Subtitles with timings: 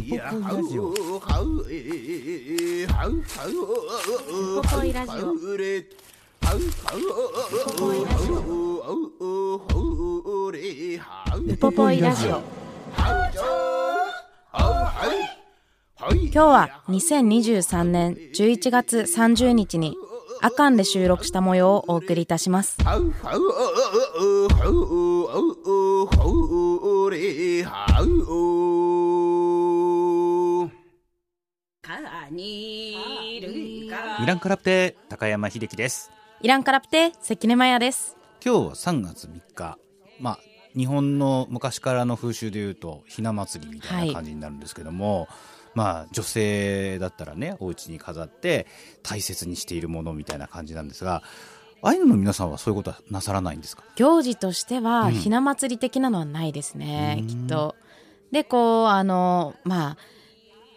[0.00, 0.88] ウポポイラジオ。
[0.88, 0.94] ウ
[4.62, 5.32] ポポイラジオ。
[11.36, 12.42] ウポポイラジオ。
[16.32, 19.96] 今日は2023年11月30日に
[20.40, 22.78] アカンで収録した模様をお送りいたします
[32.32, 32.94] イ
[34.24, 36.12] ランカラプテ高山秀樹です。
[36.40, 38.16] イランカラプテ関根麻也です。
[38.44, 39.78] 今日は3月3日。
[40.20, 40.38] まあ
[40.76, 45.26] 日本の昔からの風習でいうとひな祭りみたいな感じになるんですけども、
[45.74, 48.68] まあ女性だったらねお家に飾って
[49.02, 51.24] 大切にしているものみたいな感じなんですが
[51.82, 53.82] アイヌの皆さんはそういうことはなさらないんですか？
[53.96, 55.14] 行事としてはうん。
[55.14, 57.26] ひな祭り的なのはないですね、うん。
[57.26, 57.74] きっと。
[58.30, 60.19] でこうあのまあ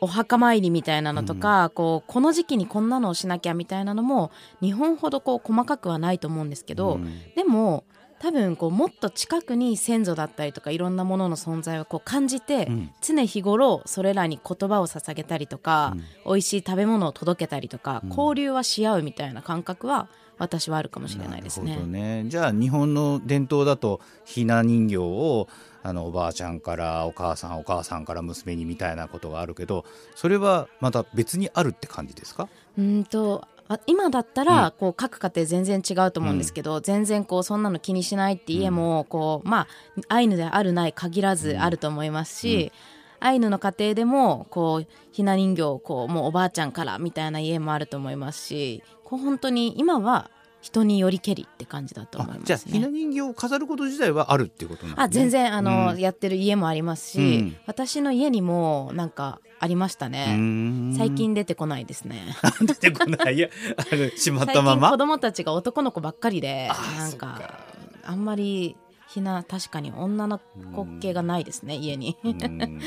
[0.03, 7.33] お墓参りみたいなのとか、こうこの時期にこんなのをしなきゃみたいなのも日本ほどこう細かくはないと思うんですけど、うん。
[7.35, 7.85] でも
[8.19, 12.91] 多分こうもっと近くに先祖だったりとかいろんなものの存在をこう感じて、うん。
[13.01, 15.95] 常日頃それらに言葉を捧げたりとか、
[16.25, 18.09] 美味しい食べ物を届けたりとか、うん。
[18.09, 21.69] 交流はし合うみたいな感覚は私はあるかもしれないですね。
[21.69, 21.91] なるほど。
[21.93, 22.25] ね。
[22.27, 25.47] じゃあ日本の伝統だとひな人形を
[25.83, 32.47] あのおばあちゃんからお母さんお母さんから娘にみたいなことがあるけどそれはまた別にあるって感じですか？
[32.77, 39.67] うんとあ今だったら、こう各家庭全然違うと思うんですけど、全然こうそんなの気にしないって家も、こうまあ
[40.09, 42.73] アイヌであるない限らずあると思いますし、
[43.21, 50.29] アイヌの家庭でもこうひな人形をこうもうおばあちゃんからみたいな家もあると思いますしこう本当に今は
[50.63, 52.45] 人によりけりって感じだと思いますね。
[52.45, 55.03] じゃあひな人形を飾ること自体はあるっていうことなんですね。
[55.03, 55.99] あ全然あの、うん。
[55.99, 57.55] やってる家もありますし、うん。
[57.67, 60.95] 私の家にもなんかありましたうね。
[60.97, 62.33] 最近出てこないですね。
[62.65, 64.87] 出てこないいやあのしまっ最たまま。
[64.87, 67.59] 近子供たちが男の子ばっかりでなんかか
[68.05, 68.77] あんまり
[69.09, 70.39] ひな確かに女の
[70.73, 72.17] 子系がないですね家に。
[72.23, 72.79] うん。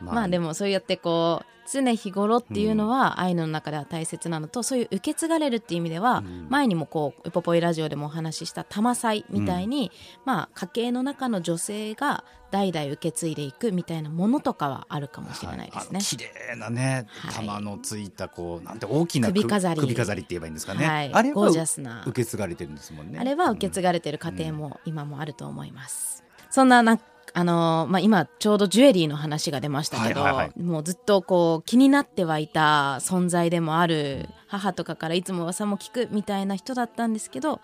[0.00, 6.46] まあ でもそうやってこう常日頃っていうのはアイヌの中では大切なのとそういう受け継がれるっていう意味ではうん。
[6.50, 9.92] 前にもこうウポポイラジオでもお話しした玉祭みたいに
[10.24, 16.00] まあ家計の中の女性が代々受け継いでいくみたいなものとかはあるかもしれないですね。
[16.00, 17.34] 綺麗なねはい。
[17.34, 19.80] 玉のついたこうなんて大きな首飾り。
[19.80, 21.10] 首飾りって言えばいいんですかね、はい。
[21.12, 22.02] あれはゴージャスな。
[22.06, 23.18] 受け継がれてるんですもんね。
[23.18, 26.24] あれは受け継がれてる家庭も今もあると思います。
[26.50, 26.98] そんなな
[27.32, 37.60] あのーまあ、今ちょうどジュエリーの話が出ましたけど、はいはいはもうずっとこう気になってはいた存在でもある母とかからいつも噂も聞くみたいな人だったんですけど、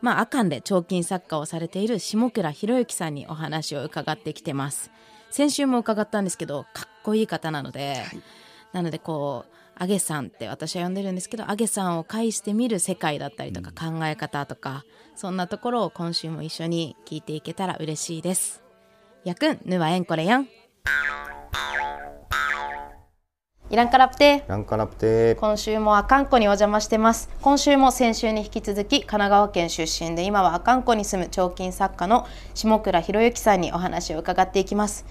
[0.00, 4.90] まあ、アカンで彫金作家をされている下倉博之さんにお話を伺ってきてます。
[5.30, 8.02] 先週も伺ったんですけどかっこいい方なので、
[8.72, 14.84] なのでこうアゲさんって私は呼んでるんですけどアゲさんを介してみる世界だったりとか考え方とか、
[15.16, 18.61] そんなところを今週も一緒に聞いていけたら嬉しいです
[19.24, 20.48] やくんぬはえんこれやん。
[23.70, 24.42] イランカラプテ。
[24.48, 25.36] ランカラプテ。
[25.36, 27.30] 今週も阿寒湖にお邪魔してます。
[27.40, 35.06] 今週も先週に引き続き神奈川県出身で今は阿寒湖に住む彫金作家の下倉博之さんにお話を伺っていきます。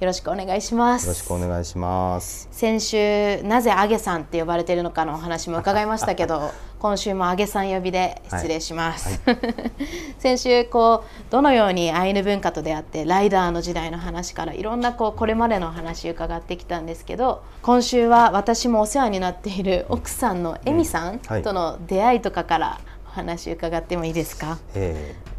[0.00, 1.04] よろしくお願いします。
[1.04, 2.48] よろしくお願いします。
[2.50, 6.50] 先週なぜアゲさんって呼ばれているのかのお話も伺いましたけど
[6.80, 9.20] 今週もアゲさん呼びで失礼します、
[10.18, 21.42] 先週こうどのようにアイヌ文化と出会ってライダーの時代の話からいろんなこうこれまでのお話伺ってきたんですけど今週は私もお世話になっている奥さんのエミさんはい。
[21.42, 25.30] との出会いとかからお話伺ってもいいですか、えー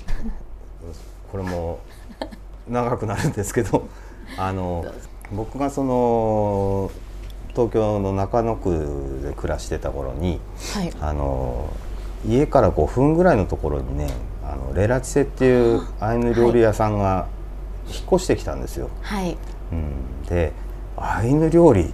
[1.31, 1.79] これも
[2.67, 3.87] 長くなるんですけど、
[4.37, 4.85] あの
[5.31, 6.91] 僕がその
[7.51, 10.39] 東京の中野区で暮らしてた頃に、
[10.73, 10.91] はい。
[10.99, 11.71] あの
[12.27, 14.09] 家から5分ぐらいのところにね、
[14.43, 17.27] あのレラチセっていうアイヌ料理屋さんが
[17.87, 18.89] 引っ越してきたんですよ。
[19.01, 19.37] はい。
[19.71, 20.51] うん、で
[20.97, 21.93] アイヌ料理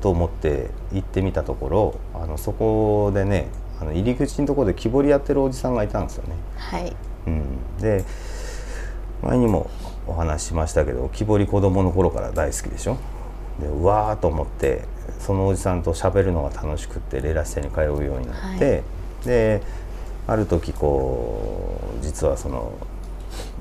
[0.00, 3.48] と思って行ってみたところあのそこでね
[3.80, 6.34] あの入り口のところで木彫りやってるおじさんがいたんですよね。
[6.56, 6.94] はい。
[7.26, 8.04] うん、で
[9.22, 9.70] 前にも
[10.06, 12.98] お話ししましたけど木彫り子供の頃から大好きでしょ。
[13.60, 14.82] でうわーと思って
[15.24, 18.82] そのおじさんと喋るのが楽しくってレラシテに通うようになって、はい。
[19.26, 19.62] で
[20.26, 22.72] ある時こう実はその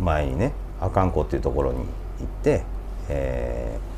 [0.01, 2.63] 前にね阿寒湖っていうところに行って、
[3.09, 3.93] えー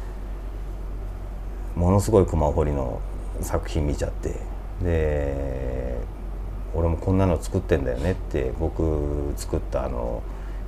[1.76, 3.02] ものすごい熊掘りの
[3.42, 4.36] 作品見ちゃって
[4.82, 5.98] で
[6.74, 10.24] 俺もこんなの作ってんだよねって僕作ったあの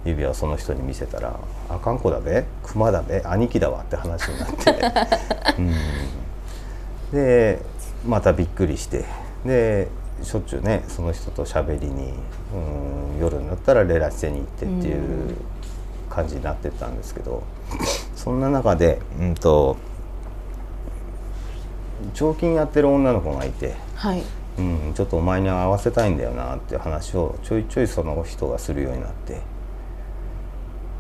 [0.06, 1.40] 指輪をその人に見せたら
[1.70, 2.46] 「あかんこだべ？
[2.64, 3.22] 熊だべ？
[3.26, 4.72] 兄貴だわ」って話になって、
[5.60, 5.74] うん、
[7.12, 7.60] で
[8.06, 9.06] またびっくりして
[9.46, 9.88] で
[10.24, 12.14] しょっちゅうねその人と喋りに、
[12.54, 15.36] うん、夜になったらレラチェに行ってっていう
[16.10, 17.44] 感じになってったんですけど
[18.16, 19.78] そんな中で、うん、と
[22.14, 23.76] 彫金やってる女の子がいて。
[23.96, 24.24] はい
[24.58, 29.42] うん、ちょっとお前に合わせたいんだよなっていう話をちょいちょいその人がするようになって、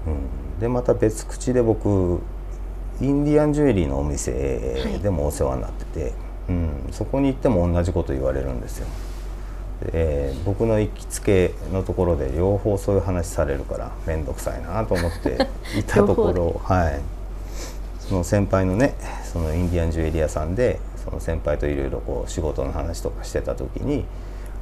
[0.05, 2.21] うん、でまた別口で僕
[3.01, 6.13] インディアンジュエリーのお店でもお世話になってて、
[6.49, 8.87] うん、そこに行っても同じこと言われるんですよ。
[9.91, 15.37] で僕の行きつけのところで両方そういう話されるから面倒くさいなと思って
[15.77, 16.99] いたところ、はい、
[17.99, 24.05] その先輩のねそのインディアンジュエリー屋さんでその先輩といろいろこう仕事の話とかしてた時に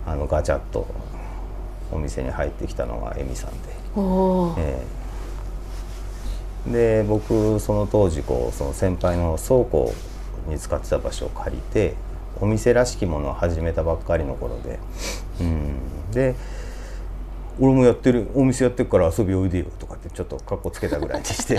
[0.06, 0.86] あのガチャッと
[1.92, 3.58] お店に入ってきたのがエミさんで、
[4.58, 4.84] え
[6.68, 9.94] で僕その当時こうその先輩の倉庫
[10.48, 11.96] に使ってた場所を借りて
[12.42, 14.80] お店らしきものを始めたばっかりの頃で、
[15.42, 15.78] うん、
[16.12, 16.36] で
[17.60, 21.58] 俺もやってるお店やってるから遊びおいでよとかってちょっとかっこつけたぐらいにして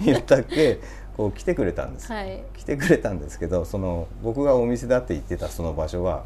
[0.00, 0.78] 言ったっけ？
[1.16, 2.44] こう来てくれたんです、はい。
[2.58, 6.24] 来てくれたんですけどその僕がお店だって言ってたその場所は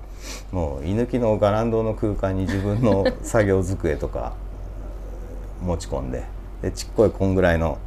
[0.50, 4.34] もう居抜きのガランドの空間に自分の作業机とか
[5.62, 6.25] 持ち込んで
[6.62, 7.79] でちっこいこんぐらいの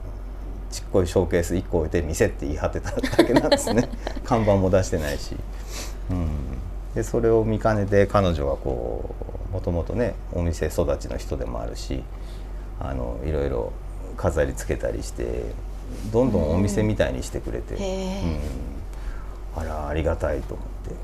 [0.71, 3.87] ちっこいショーケース1個置いて店って言い張ってただけなんですね。
[4.25, 5.35] 看板も出してないし、
[6.09, 6.27] うん、
[6.95, 9.13] でそれを見かねて彼女がこ
[9.51, 12.03] うもともとねお店育ちの人でもあるし
[12.79, 13.71] あのいろいろ
[14.17, 15.43] 飾りつけたりして
[16.11, 20.95] どんどんお店みたいにしてくれて、うん、あらありがたいと思って、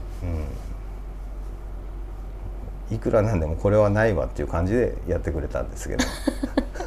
[2.90, 6.04] うん、いくらなんでもこれはないわっていう感じでやってくれたんですけど、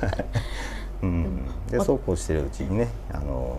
[1.02, 3.56] うん、でそうこうしてるうちにねあの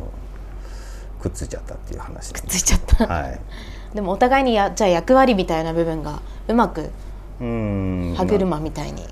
[1.21, 3.07] くっついちゃったっていう話なんでついちゃった。
[3.07, 3.39] はい。
[3.93, 6.89] でもお互いにやじゃあ役割みたいな部分がうまく
[7.39, 8.13] うん。
[8.17, 9.03] 歯車みたいに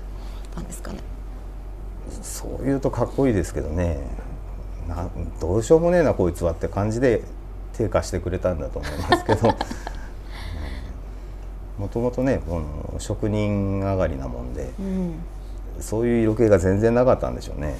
[0.56, 0.98] なんですかね、
[2.20, 4.00] そう言うとかっこいいですけどね。
[4.88, 5.08] な
[5.40, 7.22] どうしようもねえなこいつはって感じで
[7.72, 9.54] 低下してくれたんだと思いますけど。
[11.78, 15.14] もともとねこの職人上がりなもんでうん、
[15.80, 17.76] そういう色気が全然なかったんでしょうね、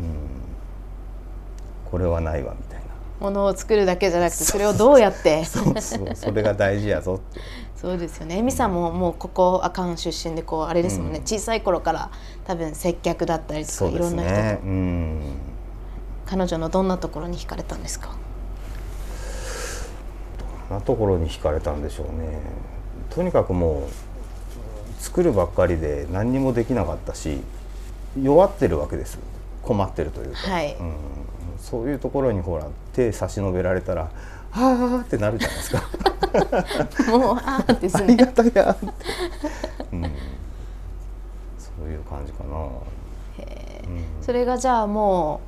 [0.00, 2.84] うん、これはないわみたいな。
[3.20, 5.44] ものを作るだけじゃなくてそれをどうやって？
[5.44, 6.14] そうそう。
[6.14, 7.14] それが大事やぞ。
[7.14, 7.40] っ て
[7.76, 8.38] そうですよね。
[8.38, 11.24] エミさんももうここ阿寒出身でこうあれですもんね、うん。
[11.24, 12.10] 小さい頃から
[12.46, 15.20] 多分接客だったりとかそうですいろんな人と、ねうん。
[16.26, 18.08] 彼女のどんなところに惹かれたんですか？
[20.68, 22.40] どんなところに惹かれたんでしょうね。
[23.10, 23.82] とにかくも
[24.98, 27.38] う作るばっかりで何にもできなかったし
[28.20, 29.18] 弱ってるわけです
[29.64, 30.76] 困ってるというか、はい。
[30.78, 30.94] うん、
[31.58, 34.10] そういうところにほら手差し伸べられたら
[34.50, 35.82] 「はあ」ってなるじゃないですか。
[37.16, 38.32] もうああですありがね。
[38.32, 38.86] たやって、
[39.92, 40.02] うん、
[41.58, 42.70] そういう感じかな、うん。
[44.20, 45.40] それがじゃあも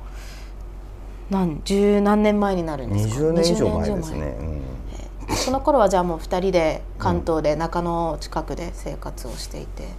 [1.29, 4.37] う何十何年前になるんですか？20年以上前20ですね、
[5.29, 5.35] うん。
[5.35, 9.89] その頃はじゃあもう二人で関東で中野近くで生活をしていて、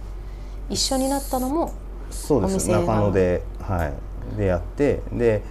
[0.69, 1.71] 一緒になったのも
[2.09, 2.69] そうです。
[2.69, 3.93] 中野で,、はい、
[4.37, 5.41] でやってで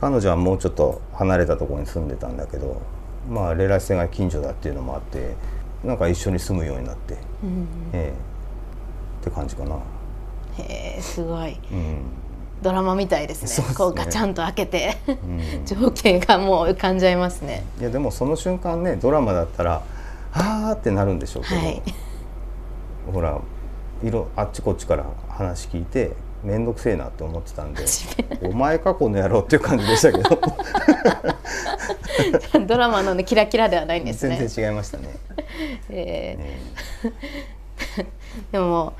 [0.00, 2.82] 彼女はもうちょっと離れたところに住んでたんだけど
[3.28, 5.34] まあレラシセが近所だっていうのもあって
[5.84, 8.12] なんか一緒に住むようになって、うんええ。
[9.20, 9.76] って感じかな、
[10.58, 11.58] へえすごい。
[11.70, 12.02] うん。
[12.62, 13.68] ドラマみたいですね。
[13.68, 13.74] ね。
[13.74, 14.96] こうガチャンと開けて。
[15.06, 17.64] うん、情景がもう浮かんじゃいますね。
[17.80, 19.82] いやでもその瞬間ねドラマだったら
[20.30, 21.82] 「はあ」ってなるんでしょうけど、はい。
[23.12, 23.40] ほら
[24.02, 27.84] 色あっちこっちから話聞いて面倒くせえなって思ってたんで
[28.42, 30.40] 「お前かこの野郎」っていう感じでしたけど。
[32.66, 34.36] ドラマの、ね、キラキラではないんですね。
[34.36, 35.08] 全然違いましたね。
[35.90, 36.58] ええ。
[37.98, 38.06] ー
[38.52, 38.94] でも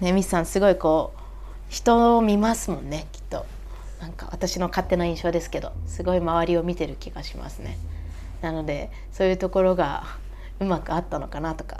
[0.00, 1.20] ねミスさんすごいこう
[1.68, 3.46] 人を見ますもんねきっと。
[4.00, 7.78] なんか私の勝手な印象ですけどすごい周りを見てる気がしますね。
[8.40, 10.04] なのでそういうところが
[10.58, 11.78] うまくあったのかなとか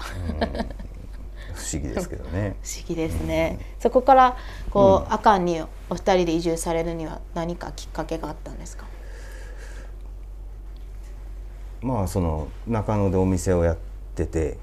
[1.61, 2.57] 不思議ですけどね。
[2.65, 3.59] 不思議ですね。
[3.79, 4.37] そこから
[4.71, 8.87] こう、阿寒にお二人で移住されるには何かきっかけがあったんですか？
[11.83, 13.77] まあその中野でお店をやっ
[14.15, 14.59] てて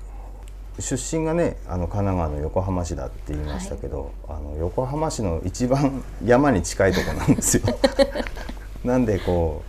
[0.80, 7.64] 出身がねあの神奈川の横浜市だって言いましたけど、あの横浜市の一番 山に近いとこなんですよ。
[8.86, 9.64] なんでこ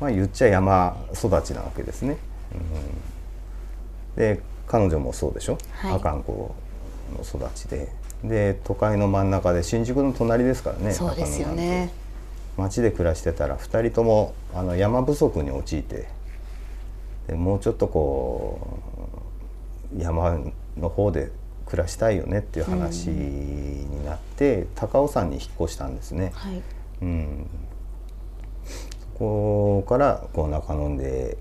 [0.00, 2.18] う、まあ、言っちゃ山育ちなわけですね。
[2.54, 5.94] うん、で彼女もそうでしょ、はい。
[5.94, 6.54] 阿寒湖
[7.16, 7.88] の育ちで。
[8.24, 11.90] で都会の真ん中で新宿の隣ですからねそうですよね。
[12.56, 16.08] 町で暮らしてたら2人ともあの山不足に陥って
[17.26, 18.78] でもうちょっとこ
[19.96, 20.38] う山
[20.76, 21.32] の方で
[21.66, 26.32] 暮らしたいよねっていう話になって、高尾山に引っ越したんですね。
[26.34, 26.62] はい。
[27.00, 27.46] うん、
[28.66, 31.38] そこからこう中野で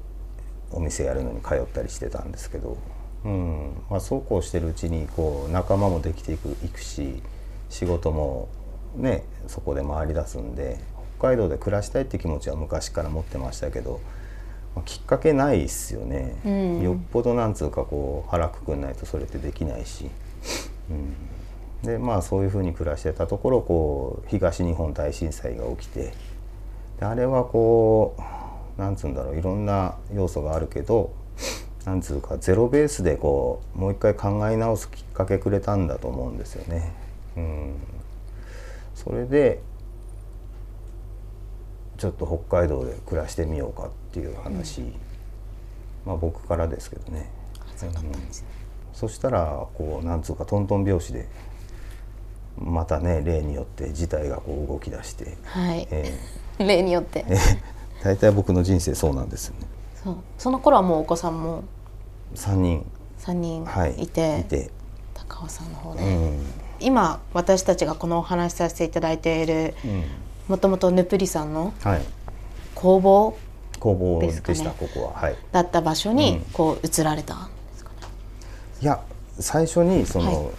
[0.71, 2.77] お店やるのに通ったりしてたんですけど、
[3.25, 3.83] うん。
[3.89, 7.21] まあ、そうこうしてるうちにこう仲間もできていくいくし
[7.69, 8.49] 仕事も
[8.95, 10.79] ねそこで回り出すんで
[11.17, 13.99] 北海道で暮らしたいって気持ちは昔から持ってましたけど、
[14.75, 16.81] まあ、きっかけないっすよね、うん。
[16.81, 20.09] よっぽどなんつうかこう腹くくんないとそれってできないし。
[20.89, 21.15] うん。
[21.83, 26.13] でまあそういうふうに暮らしてたところこう東日本大震災が起きて
[26.99, 28.15] であれはこ
[28.77, 31.11] うなんつうんだろういろんな要素があるけど
[31.85, 36.93] なんつうかゼロベースでこうもう一回考え直すきっかけくれたんだと思うんですよね。
[37.35, 37.75] うん、
[38.93, 39.61] それで
[41.97, 44.81] ちょっと北海道で暮らしてみようかっていう話、
[46.05, 47.29] まあ僕からですけどね。
[47.75, 48.47] そうだったんですね。
[48.93, 51.27] そしたらこうなんつうかトントン拍子で
[52.57, 55.87] またね例によって事態がこう動き出して、はい。
[55.89, 56.13] え
[56.59, 57.25] 例によって。
[58.03, 59.67] 大体僕の人生そうなんですよね。
[60.03, 60.15] そう。
[60.37, 61.63] その頃はもうお子さんも。
[62.35, 62.85] 3人、
[63.19, 64.69] 3人はい、いて,、いて。
[65.13, 66.39] 高尾さんの方うで、ん。
[66.79, 70.03] 今私たちがこのお話しさせていただいているうん。
[70.47, 72.01] もともとヌプリさんのはい、
[72.73, 73.37] 工房
[73.79, 75.13] 工房でした、ここは。
[75.13, 76.41] はい、だった場所にうん。
[76.53, 77.97] こう移られたんですかね、
[78.81, 79.01] いや
[79.39, 80.51] 最初にその、は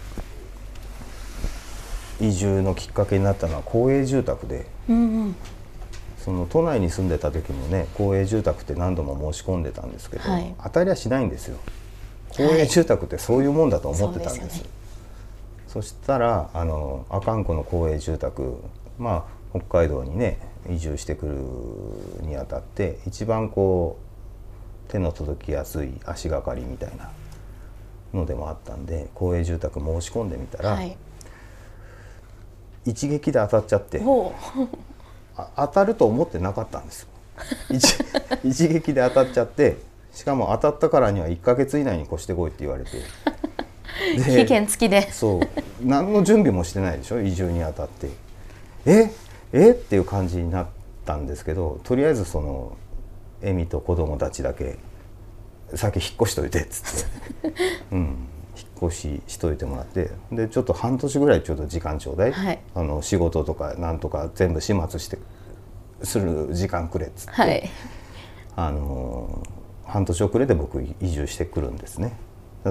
[2.21, 2.27] い。
[2.29, 4.67] 移住のきっかけになったのは公営住宅で。
[4.89, 5.35] うんうん
[6.23, 10.55] その都内に住んでた時もね公営住宅って何度も申し込んでたんですけど、はい。
[10.63, 11.57] 当たりはしないんですよ。
[12.37, 14.69] 公営住宅ってそういうもんだと思ってたんです,、そうですよね。
[15.67, 18.55] そしたらあの阿寒湖の公営住宅
[18.97, 20.39] まあ北海道にね
[20.69, 21.25] 移住してく
[22.21, 23.97] るにあたって一番こ
[24.87, 27.11] う手の届きやすい足がかりみたいな
[28.13, 30.95] のでもあったんで公営住宅申し込んでみたら、はい。
[32.85, 33.99] 一撃で当たっちゃって
[35.55, 37.07] 当たると思ってなかったんですよ。
[37.71, 37.95] 一
[38.43, 39.77] 一撃で当たっちゃって
[40.13, 42.91] しかも当たったからには1ヶ月以内に越してこいって言われて。
[44.17, 45.11] う期限付きで。
[45.11, 45.41] そう。
[45.81, 47.21] 何の準備もしてないでしょ？
[47.21, 48.09] 移住にあたって。
[48.85, 49.11] え？
[49.53, 49.71] え？
[49.71, 50.67] っていう感じになっ
[51.05, 52.77] たんですけどとりあえずその
[53.41, 54.77] エミと子供たちだけ
[55.75, 57.53] 先引っ越しといてっつって、
[57.91, 62.59] うん、引っ越ししといてもらってでちょっと半年ぐらいちょっと時間ちょうだい、はい。
[62.75, 65.17] あの仕事とかなんとか全部始末して
[66.03, 67.69] する時間くれっつって、はい。
[68.55, 69.41] あの
[69.85, 72.17] 半年遅れで僕移住してくるんですね。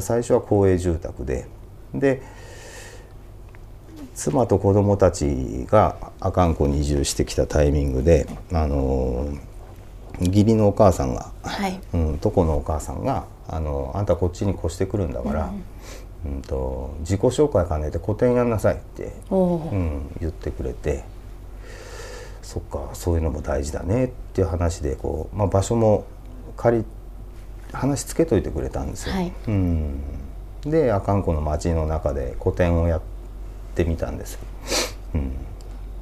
[0.01, 1.47] 最初は公営住宅で。
[1.95, 2.23] で
[4.15, 9.27] 妻と子供たちが阿寒湖に移住してきたタイミングであの
[10.21, 11.81] 義理のお母さんが、はい。
[11.95, 15.65] うん、床のお母さんがあの「あんたこっちに越してくるんだから、うん
[16.47, 21.05] と自己紹介兼ねて個展やんなさい」ってうん、言ってくれて
[22.43, 26.05] そっかそういうのも大事だねっていう話でこう、まあ、場所も
[26.57, 26.85] 借り
[27.73, 29.15] 話つけといてくれたんですよ。
[29.15, 30.01] はいうん、
[30.63, 33.01] で阿寒湖の町の中で個展をやっ
[33.75, 34.41] てみたんですよ。
[35.15, 35.33] うん、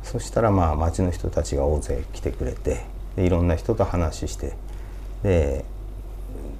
[0.02, 2.84] そしたらまあ町の人たちが大勢来てくれて
[3.16, 4.54] でいろんな人と話して
[5.22, 5.64] で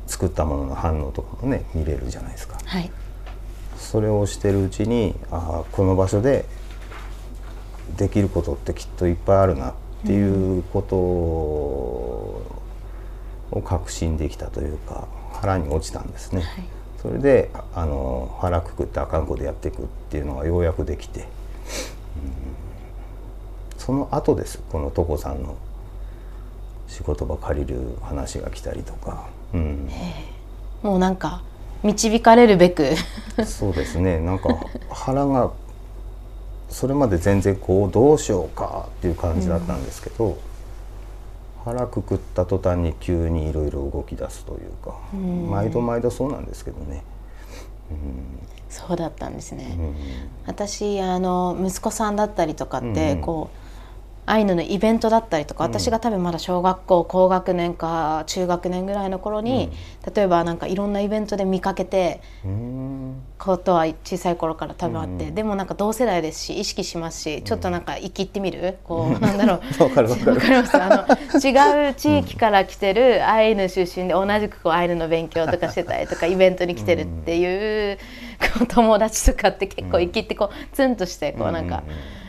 [0.07, 2.59] 作ったものの反応とかもね見れるじゃないですか。
[2.65, 2.91] はい
[3.81, 6.45] それをしてるうちにああこの場所で
[7.97, 9.75] できることってきっといっぱいあるなっ
[10.07, 12.61] ていうことを
[13.65, 16.43] 確信できたというか腹に落ちたんですね。
[16.43, 16.65] はい。
[17.03, 21.27] それであの腹くくってあかんこでやっていくっていうのがようやくできて、うん。
[23.79, 25.57] その後ですこの床さんの
[26.87, 29.89] 仕事場借りる話が来たりとか、うん、
[30.83, 31.43] もうなんか
[31.83, 32.95] 導かれるべく。
[33.45, 34.19] そうですね。
[34.21, 34.49] なんか
[34.91, 35.53] 腹が
[36.69, 40.39] それまで全然こうどうしようかっていう感じだったんですけど、
[41.65, 44.95] 腹くくった途端に急にいろいろ動き出すというか、
[45.51, 47.03] 毎度毎度そうなんですけどね。
[48.69, 49.95] そうだったんですね、うん。
[50.47, 53.21] 私あの息子さんだったりとかって、うんうん。
[53.21, 53.60] こう
[54.31, 59.71] アイヌのイベントだったりとか、私が多分まだ小学校高学年か中学年ぐらいの頃に、
[60.15, 63.23] 例えばなんかいろんなイベントで見かけてうん。
[63.39, 65.35] ことは小さい頃から多分あって、うん。
[65.35, 69.61] でもなんか同世代ですし意識しますしちょっとなんか生きってみる、こうなんだろう。
[69.83, 70.35] わかるわかる。
[70.35, 70.77] わかります。
[70.81, 77.99] あの違う地域から来てるアイヌ出身で同じくこうアイヌの勉強とかしてたりとか イベントに来てるっていう、
[78.69, 82.20] 友達とかって結構生きってこうツンとしてこうなんかうんうん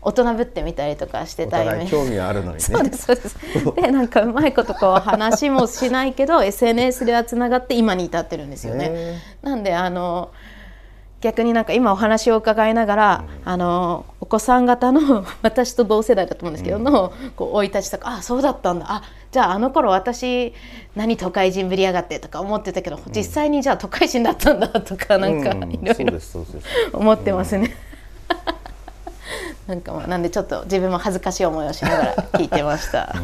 [0.00, 2.60] 大人ぶってみたりとかしておたり興味はあるのにね。
[2.60, 3.38] そうですそうです。
[3.74, 8.88] でなんかうまいことこう話もしないけど SNS ではつながって今に至ってるんですよね。
[8.90, 10.30] へなんであの
[11.20, 18.86] 逆になんか今お話を伺いながら、あのお子さん方の 私と同世代だと思うんですけどの、こう生い立ちとかあそうだったんだ。
[18.88, 19.02] あ
[19.32, 20.54] じゃああの頃私
[20.94, 25.72] 何都会人ぶりやがってとか思ってたけど、実際にじゃあ都会人だったんだとかなんかうん。
[25.72, 26.18] いろいろ
[26.92, 27.74] 思ってますね。
[29.68, 33.14] なんかまあなんでちょっと自分も恥ずかしい思いをしながら聞いてました。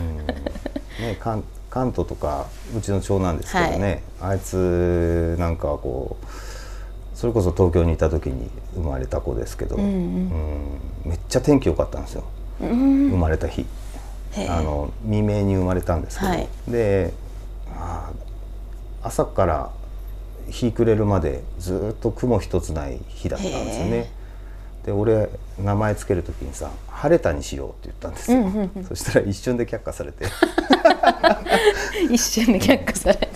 [1.00, 2.46] ね関関東とか
[2.76, 6.26] うちの長男ですけどね、あいつなんかはこう
[7.16, 12.24] それこそ東京にいた時に生まれた子ですけど、うんめっちゃ天気良かったんですよ、
[12.60, 13.66] 生まれた日。
[14.48, 16.48] あの未明に生まれたんですけど、はい。
[16.68, 17.12] で
[19.02, 19.70] 朝から
[20.48, 24.12] 日暮れるまでずっと雲一つない日だったんですよね。
[24.84, 25.28] で俺
[25.62, 30.26] 名前つける時にさ「晴れたにしよう」って言ったんですよ、そしたら一瞬で却下されて。
[32.10, 33.28] 一瞬で却下されて。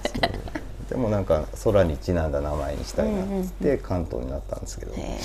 [0.91, 5.19] でもなんか空にちなんだ名前にしたいなっつって関東になったんですけど、へえ。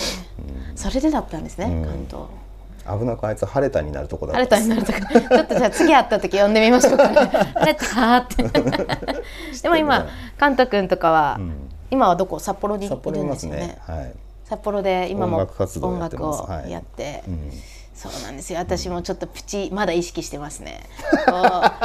[0.75, 1.85] それでだったんですね、うん。
[1.85, 2.99] 関東。
[2.99, 4.59] 危なくあいつ晴れたになるとこだ晴れった。
[4.59, 7.15] んですたになるとか、ちょっとじゃあ次会った時呼んでみましょうかね。
[7.55, 8.43] 晴れたーって。
[9.63, 10.05] でも今、
[10.37, 11.53] カント君とかは、ん。
[11.91, 12.39] 今はどこ？
[12.39, 13.77] 札幌にいるんですよね。
[13.87, 14.13] はい、
[14.45, 16.39] 札幌で今も音楽活動音やってます。
[16.41, 16.71] 楽をはい。
[16.71, 17.51] やって、うん。
[17.93, 18.59] そうなんですよ。
[18.59, 20.81] 私もちょっとプチまだ意識してますね。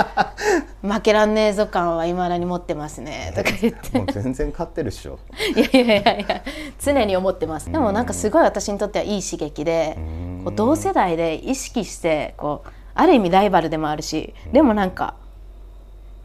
[0.82, 3.32] 負けらんねえぞ感はいまだに持ってますね。
[3.36, 3.98] とか言って。
[3.98, 5.18] もう全然勝ってるっしょ。
[5.54, 6.42] いやいやいやいや
[6.82, 7.70] 常に思ってます。
[7.70, 9.98] でもなんかすごい私にとってはいい刺激で
[10.44, 15.14] こう同世代で意識してこうある意味ライバルでもあるしでもなんか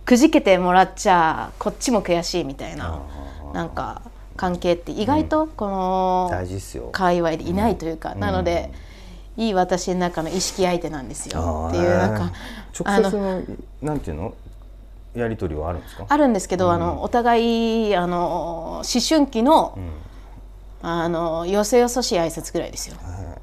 [0.06, 3.02] くじけてもらっちゃこっちも悔しいみたいな。
[3.54, 4.02] なんか
[4.36, 6.32] 関係って意外とこの
[6.92, 8.72] 界隈でいないというか、なので、
[9.38, 13.44] いい私の中の意識相手なんですよっていうなんかあ直接のの
[13.82, 14.34] なんていうの？
[15.16, 16.06] やり取りはあるんですか？
[16.10, 19.78] あるんですけど、あのお互いあの思春期の、
[20.82, 22.96] あのよそよそしい挨拶ぐらいですよ。
[22.96, 23.43] また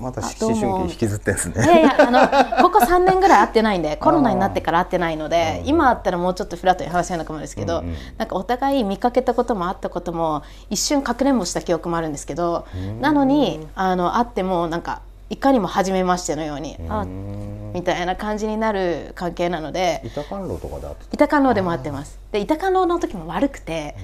[0.00, 1.64] あどう思も春期引きずってんですね。
[1.64, 7.94] いやいやあのここ3年ぐらい会ってないんで コロナになってから会ってないので今会ったらもうちょっとフラットに話せるのかもですけど、うんうん。
[8.18, 12.66] なんかお互い見かけたこともあったことも一瞬かくれんぼした記憶もあるんですけど、
[13.00, 17.72] なのにあの会ってもなんかいかにも初めましてのように、あうん。
[17.74, 22.18] みたいな感じになる関係なので板観路とかであって板観楼でも会ってます。
[22.32, 23.96] で板観楼の時も悪くて、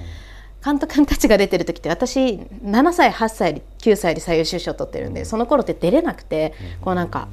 [0.63, 7.27] 監督たちが出てる時って私7歳8歳9歳で最優秀賞取ってるんで、その頃って出れなくて、こうなんか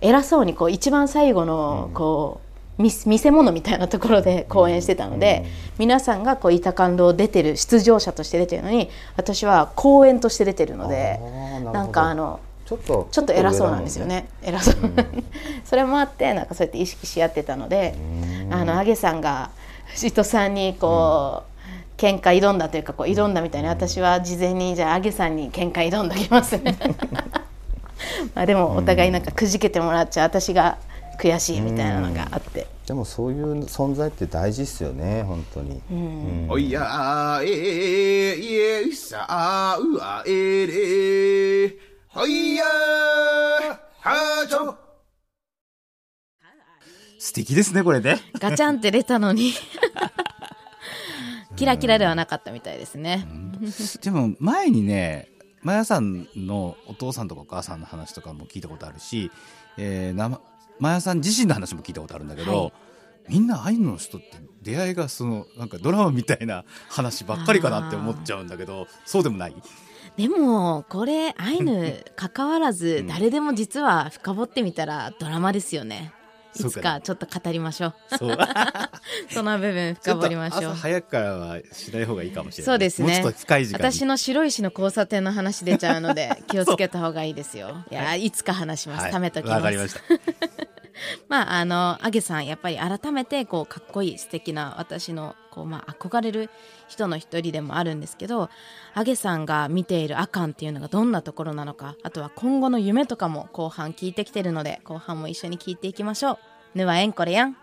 [0.00, 2.40] 偉そうにこう一番最後のこ
[2.78, 5.44] う、見見せ物みたいなところで公演してたので、
[5.78, 11.20] 皆さんがこう板観楼出てる出場者として出てるのに私は公演として出てるので
[11.72, 14.28] なんかあのちょっとちょっと偉そうなんですよね。
[14.42, 14.74] 偉そう、
[15.66, 17.94] それもあってなんかそうやって意識し合ってたので
[18.50, 19.50] あのアゲさんが
[19.88, 21.51] 藤戸さんにこう、
[21.96, 26.76] 喧嘩挑んだというかこう挑んだみたいに私は事前にじゃあアゲさんに喧嘩挑んどきますね
[28.34, 30.78] まあでもお互いなんかくじけてもらっちゃ私が
[31.20, 41.76] 悔しいみたいなのがあって、でもそういう存在って大事っすよね本当に、うんおいやーえーいえいさあうあえれ
[42.08, 44.76] ほいやーはちょ
[47.18, 49.52] 素敵ですねこれねガチャンって出たのに
[51.62, 53.24] キラキラではなかったみたいですね、
[54.02, 55.28] でも前にね
[55.62, 59.30] マヤさんのお父さんとかお母さんの話とかも聞いたことあるし、
[59.78, 60.40] えー、なま
[60.80, 62.72] マヤさん自身の話も聞いたことあるんだけど、はい。
[63.28, 64.26] みんなアイヌの人って
[64.62, 69.54] 出会いがそのなんかドラマみたいな話ばっかりかなって思っちゃうんだけどそうでもない？
[70.16, 76.12] でもこれアイヌ関わらず誰でも実は深掘ってみたらドラマですよね
[76.54, 77.94] いつかかちょっと語りましょう。
[78.18, 78.38] そう。
[79.30, 80.72] その部分深掘りましょう。
[80.72, 82.66] 朝早くからはしない方がいいかもしれない。
[82.66, 83.22] そうですね。
[83.72, 87.84] 私の白石の交差点の話出ちゃうので気をつけた方がいいですよ。
[87.90, 87.94] い。
[87.94, 89.12] やいつか話します、はい。
[89.12, 89.56] 貯めときます。
[89.56, 90.71] わかりました
[91.28, 96.50] まああのアゲさんやっぱり改めてこうかっこいい素敵な私のこうまあ憧れる
[96.88, 98.50] 人の一人でもあるんですけど
[98.94, 106.38] アゲさんが見ているアカンっていうのがどんなところなのかあとは今後の夢とかも後半聞いてきてるので後半も一緒に聞いていきましょう。
[106.74, 107.56] ぬはえんこれやん。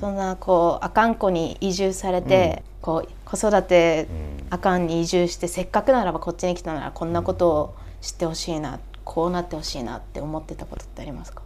[0.00, 4.08] そんなこう阿寒湖に移住されて、こう子育て
[4.48, 11.42] 阿寒に移住してせっかくならばこっちに来たならこんなことを知ってほしいなこうなってほしいなって思ってたことってありますか？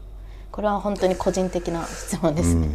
[0.51, 2.69] これは本当に個人的な質問ですね。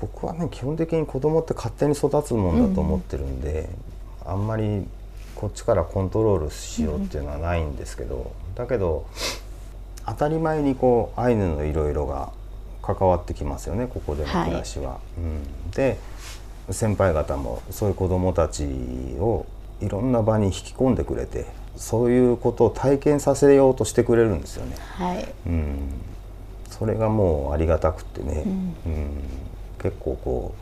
[0.00, 3.68] 僕はね基本的に子供って勝手に育つもんだと思ってるんで、
[4.24, 4.86] あんまり
[5.34, 9.06] こっちからコントロールしようっていうのはないんですけど、だけど
[10.06, 12.32] 当たり前にこうアイヌのいろいろが
[12.80, 15.00] 関わってきますよねここでの暮らしは。
[15.16, 15.98] うん、で
[16.70, 18.64] 先輩方もそういう子どもたち
[19.18, 19.46] を
[19.80, 21.46] いろんな場に引き込んでくれて
[21.78, 24.76] そういうことを体験させようとしてくれるんですよね。
[24.96, 25.78] はい、うん、
[26.68, 28.74] それがもうありがたくってね、うん。
[29.80, 30.54] 結構こ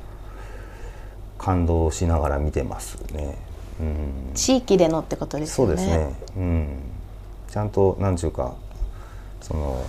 [1.39, 3.35] う感動しながら見てますね。
[3.81, 5.77] うん、地域でのってことですよね。
[5.77, 6.69] そうですね、うん、
[7.51, 8.55] ちゃんと何ちゅうか
[9.41, 9.83] その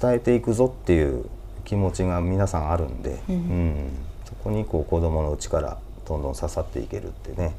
[0.00, 1.24] 伝えていくぞっていう
[1.64, 3.90] 気持ちが皆さんあるんで、うん。
[4.24, 7.54] そこにこう子どものうちからどんどん刺さっていけるってね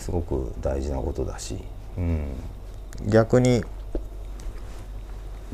[0.00, 1.58] すごく大事なことだし、
[1.96, 2.24] うん、
[3.06, 3.62] 逆に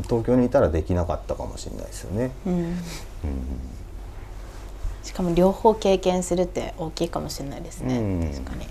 [0.05, 2.31] 東京にいたらできなかったかもしれないですよね。
[2.47, 2.77] うん。
[5.03, 8.31] しかも両方経験するって大きいかもしれないですね、うん。
[8.31, 8.67] 確かに。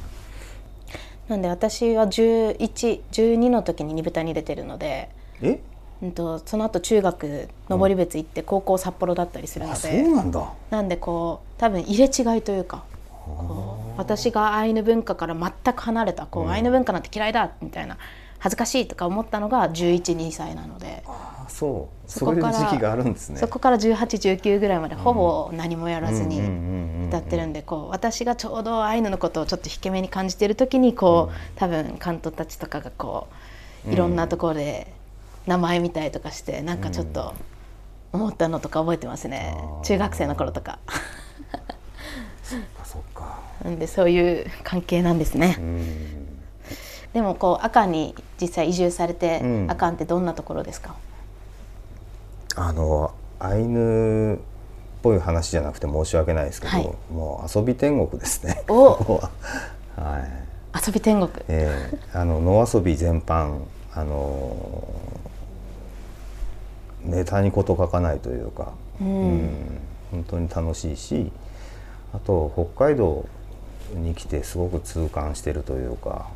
[1.28, 5.10] なんで私は1112の時に二豚に出てるので、
[5.42, 5.60] え？
[6.04, 10.54] うん、とその後中学登別行って高校札幌だったりするのあそうで、なんだ。
[10.70, 12.84] なんでこう多分入れ違いというか
[13.98, 17.98] 私がアイヌ文化から全く離れたこう、アイヌ文化なんて嫌いだみたいな
[18.40, 21.04] 恥ずかしいとか思ったのが112歳なので。
[21.08, 22.12] あそう。
[22.12, 23.40] そこから時期があるんですね。
[23.40, 27.08] そこから1819ぐらいまでほぼ何もやらずにうんうんうんうんうん。
[27.08, 33.28] 歌ってるんでこう私がちょうどアイヌのことをちょっと引け目に感じてる時にこう多分関東たちとかがこ
[33.88, 34.94] ういろんなところで
[35.48, 37.34] 名前見たりとかしてなんかちょっと
[38.12, 39.56] 思ったのとか覚えてますね。
[39.84, 40.80] 中学生の頃とか。
[40.88, 43.15] あそっか。
[43.66, 45.62] なんでそういう関係なんですねう。
[45.62, 45.82] ん。
[47.14, 50.96] でもこう阿寒に実際移住されてうん阿寒ってどんなところですか？
[52.56, 54.38] あのアイヌっ
[55.02, 58.64] ぽい話じゃなくて申し訳ないですけど、はいもう遊び天国ですね。
[58.68, 59.30] は
[59.98, 60.46] はい。
[60.88, 61.32] 遊び天国。
[61.48, 63.60] えー、あの野遊び全般
[63.94, 64.88] あの
[67.04, 69.50] ネタに事書かないというか、うん
[70.12, 71.32] 本当に楽しいし
[72.14, 73.26] あと北海道
[73.94, 76.30] に来てすごく痛感してるというか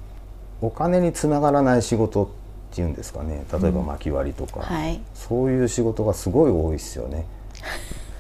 [0.62, 3.46] お金につながらない仕事っていうんですかね。
[3.52, 5.00] 例えば薪割りとか、はい。
[5.16, 7.26] そういう仕事がすごい多いですよね。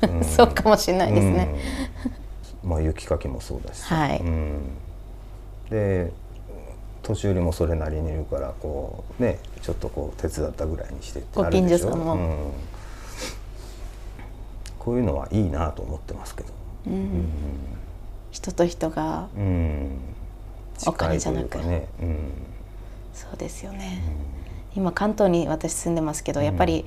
[0.01, 1.49] う んそうかもしれないですね。
[2.63, 2.69] うん。
[2.69, 4.19] まあ雪かきもそうだしさ、はい。
[4.19, 4.61] うん。
[5.69, 6.11] で
[7.03, 11.77] 年寄りもそれなりにいるからこうねちょっとこう手伝ったぐらいにしてってあるで
[14.77, 16.49] こういうのはいいなと思ってますけど、
[18.31, 19.99] 人と人がうん、
[20.85, 21.59] お金じゃなく。
[23.13, 24.01] そうですよね、
[24.75, 26.85] 今関東に私住んでますけど、やっぱり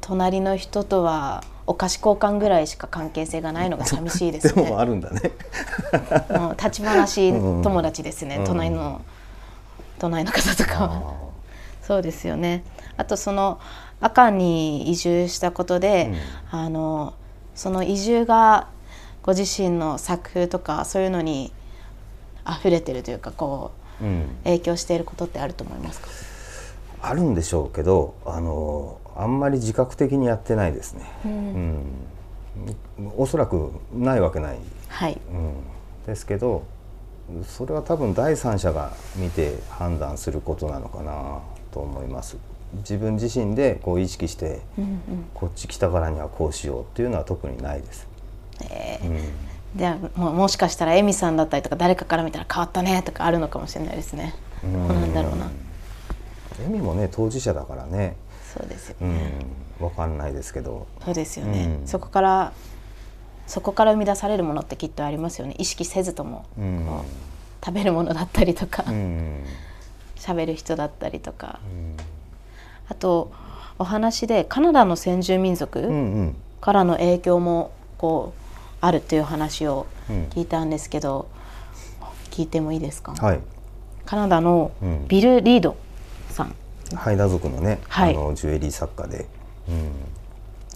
[0.00, 4.70] 隣の人とはお菓子交換ぐらいしか関係性がないのが寂しいですでね。
[4.70, 5.32] もあるんだね。
[6.30, 7.62] も う立ち話うん。
[7.62, 8.44] 友達ですね、うん。
[8.44, 9.00] 隣の
[9.98, 11.12] 隣の方とかは、あ
[11.82, 12.62] そうですよね。
[12.96, 13.58] あとその
[14.00, 16.12] 阿寒に移住したことで、
[16.52, 17.14] あの
[17.56, 18.68] その移住が
[19.26, 21.52] ご自身の作風とかそういうのに
[22.48, 24.28] 溢れてるというかこうーうん。
[24.44, 26.08] 影響していることってあると思いますか？
[27.02, 31.84] あるんでしょうけどあのあんまり自覚的にやってないですね、うん。
[33.16, 34.58] おそらくないわけない、
[34.88, 35.18] はい。
[35.30, 35.54] うん、
[36.06, 36.64] ですけど
[37.44, 41.40] それは多分第三者が見て判断することなのかな
[41.72, 42.36] と思います。
[42.74, 44.60] 自分自身でこう意識して、
[45.34, 48.06] こっち来たからにはこうしようっていうのは特にないです、
[49.76, 54.34] じゃあももしかしたらエミさんだったりとか誰かから見たら変わったねとかあるのかもしれないですね。
[54.64, 54.88] うん。
[54.88, 55.50] なんだろうな。
[56.64, 58.16] エミもね当事者だからね。
[58.54, 59.32] そうですようね。
[59.80, 59.84] ん。
[59.84, 60.86] わかんないですけど。
[61.04, 61.86] そうですよね、うん。
[61.86, 62.52] そこから
[63.46, 65.54] そこから生み出されるものってきっとありますよね。
[65.58, 66.86] 意識せずとも、うん。
[67.64, 68.84] 食べるものだったりとか。
[68.88, 69.44] うん。
[70.16, 71.60] 喋、る人だったりとか、
[72.88, 73.30] あと
[73.78, 76.36] お話でカナダの先住民族、うんうん。
[76.60, 78.45] からの影響もこう
[78.80, 81.28] あるという話をうん聞いたんですけど、
[82.30, 83.40] 聞いてもいいですか、はい。
[84.04, 85.08] カナダのうん。
[85.08, 85.76] ビル・リード
[86.28, 86.54] さん。
[86.94, 88.14] ハイダ族のね、はい。
[88.14, 89.26] あのジュエリー作家で、
[89.68, 89.90] うん、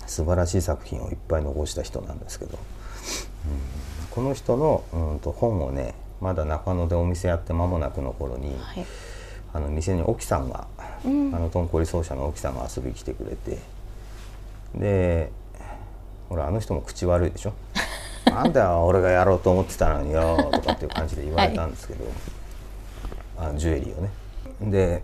[0.06, 4.06] 素晴らしい作品をいっぱい残した人なんですけど、うん。
[4.10, 8.84] この人の、うん、と本をねまだ中野でお店やって間もなくの頃に、はい。
[9.52, 10.66] あの店に沖さんが、
[11.04, 11.34] うん。
[11.34, 13.58] あのトンコリ奏者の沖さんが遊びに来てくれて。
[14.74, 15.30] で
[16.28, 17.52] ほらあの人も口悪いでしょ？
[18.26, 22.04] なんだよ俺がやろうと思ってたのによとかっていう感じで言われたんですけど、
[23.38, 24.10] あジュエリーをね。
[24.60, 25.02] で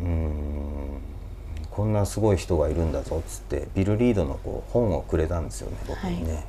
[0.00, 1.00] うんうん
[1.70, 6.44] こんなすごい人がいるんだぞっつってビル・リードのこう本をくれたんですよね僕にね、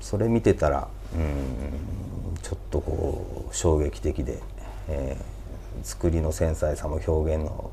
[0.00, 4.40] それ見てたらうんちょっとこう衝撃的で、
[4.88, 5.36] えー
[5.82, 7.70] 作りの繊細さも表現の、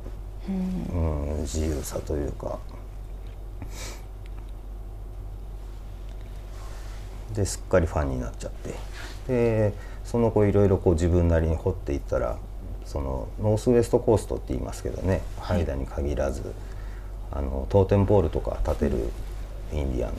[0.49, 2.59] うん、自由さというか
[7.33, 8.73] ですっかりファンになっちゃって。
[9.27, 12.37] でその後いろいろこう自分なりに掘っていったら
[12.85, 16.43] そのノースウエストコーストって言いますけどね、ハイダに限らず
[17.31, 19.09] あのトーテンポールとか建てる
[19.71, 20.13] インディアン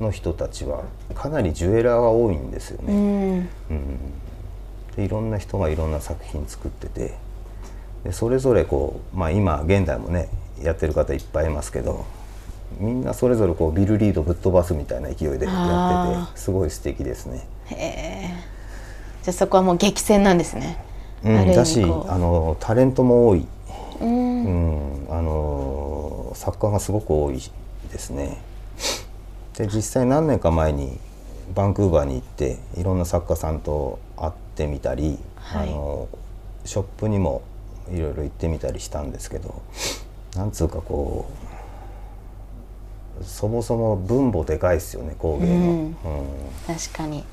[0.00, 0.84] の人たちは
[1.14, 3.40] かなりジュエラーが多いんですようね。
[3.40, 3.48] ん。
[4.96, 7.14] でいろんな人がいろんな作品作ってて
[8.04, 10.28] でそれぞれこう、まあ、今現代もね
[10.62, 12.04] やってる方いっぱいいますけど
[12.78, 17.46] みんなそれぞれこうビル・リードぶっ飛ばすみたいな勢いでやあっててすごい素敵ですね。
[17.66, 18.28] へえ
[19.22, 20.82] じゃあそこはもう激戦なんですね、
[21.24, 23.46] うん、だしあのタレントも多い、
[24.00, 24.44] うん。
[25.08, 27.40] うん、あの作家がすごく多い
[27.90, 28.38] ですね。
[29.56, 30.98] で実際何年か前に
[31.54, 35.68] バンクーバーに行っていろんな作家さんと会ってみたり、はい。
[35.68, 36.08] あの
[36.64, 37.42] ショップにも
[37.90, 39.62] いろいろ行ってみたりしたんですけど
[40.36, 41.47] なんつうかこう
[43.22, 45.52] そもそも分母でかいですよね工芸の。
[45.52, 45.78] うん。
[45.80, 45.94] うん。
[46.66, 47.24] 確かに。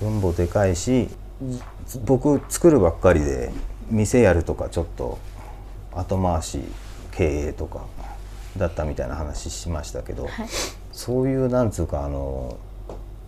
[0.00, 1.08] 分母でかいし
[2.04, 3.52] 僕作るばっかりで
[3.90, 5.18] 店やるとかちょっと
[5.92, 6.60] 後回し
[7.12, 7.84] 経営とか
[8.56, 10.48] だったみたいな話しましたけど、はい。
[10.92, 12.58] そういうなんつうかあの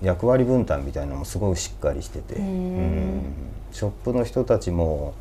[0.00, 3.22] 役割分担みたいなのもすごいしっかりしてて、んうん。
[3.70, 5.14] ショップの人たちも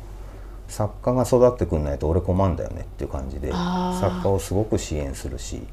[0.68, 5.66] 作家が育ってくんないと俺困んだよねっていう感じで作家をすごく支援するし、うん、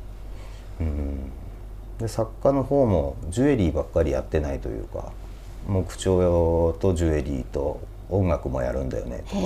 [1.99, 5.11] で作家の方もジュエリーばっかりやってないというか
[5.67, 9.41] 木彫とジュエリーと音楽もやるんだよねとか、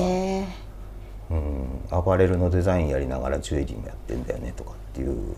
[1.31, 5.35] うん、アパレルのデザインやりながらジュエリーもやってんだよねとかっていう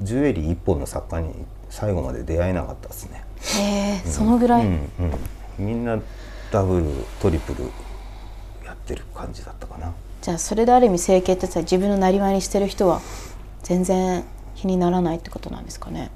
[0.00, 1.34] ジュエリー一本の作家に
[1.68, 3.22] 最後まで出会えなかったですね。
[3.58, 4.72] へえそのぐらい、うん
[5.58, 5.98] うん、みんな
[6.50, 6.86] ダブル
[7.20, 7.64] トリプル
[8.64, 9.92] やってる感じだったかな。
[10.22, 13.00] じゃあそれである意味整形ってさ自分のなりわいにしてる人は
[13.62, 14.24] 全然
[14.60, 16.10] 気にならないってことなんですかね？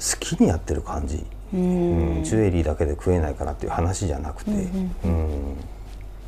[0.00, 2.20] 好きにやってる感じ、ううん。
[2.22, 5.56] んジュエリーだけで食えないからっていう話じゃなくて、うん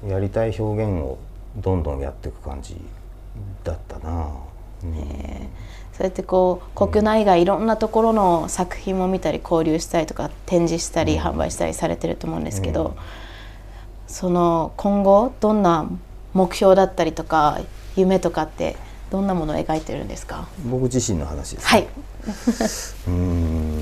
[0.08, 1.18] やりたい表現を
[1.56, 2.76] どんどんやっていく感じ
[3.64, 4.28] だったな。
[4.84, 4.94] うん
[5.92, 12.96] そうやってこう国内外いろんなところの作品も見たり交流したりとか展示したり販売したりされてると思うんですけど、
[14.06, 15.90] その今後どんな
[16.32, 17.58] 目標だったりとか
[17.96, 18.76] 夢とかって
[19.10, 20.48] どんなものを描いてるんですか？
[20.68, 21.82] 僕自身の話です、はい、
[23.08, 23.78] うーん。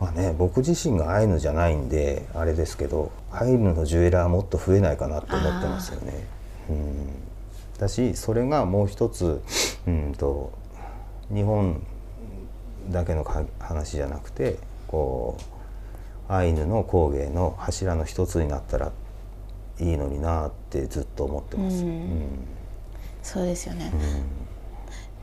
[0.00, 6.26] まあね僕自身がアイヌじゃないんであれですけどアイヌのジュエラーもっと増えないかなと思ってますよね。
[6.70, 7.06] うん。
[7.78, 9.42] だしそれがもう一つ
[9.86, 10.52] うんと
[11.28, 11.82] 日本
[12.90, 14.58] だけのか話じゃなくて
[14.88, 15.36] こ
[16.28, 18.92] うアイヌの工芸の柱の一つになったら
[19.80, 21.78] いいのになってずっと思ってます。
[21.78, 21.88] うん。
[21.88, 22.28] うん
[23.22, 23.92] そうですよね、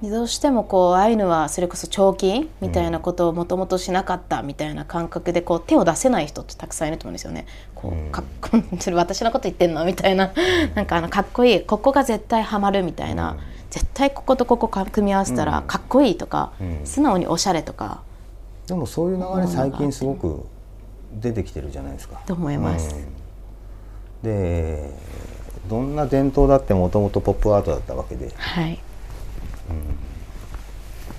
[0.04, 7.48] どうしてもこうアイヌはそれこそ彫金みたいなことをもともとしなかったみたいな感覚でこう手を出せない人ってたくさんいると思うんですよね。
[7.74, 8.10] こうん。
[8.10, 10.34] うかっこそれ私のこと言ってんのみたいな。
[10.76, 13.38] なんかあのかっこいいここが絶対ハマるみたいな、うん。
[13.72, 15.64] 絶対こことここか組み合わせたらうん。
[15.66, 16.82] かっこいいとか、うん。
[16.86, 18.02] 素直におしゃれとか。
[18.68, 20.46] でもそういう流れ最近すごく
[21.12, 22.22] 出てきてるじゃないですか。
[22.28, 22.96] と思います。
[22.96, 23.06] うん。
[24.22, 24.94] で
[25.70, 28.32] どんな伝統だってもともとポップアートだったわけで。
[28.36, 28.80] はい、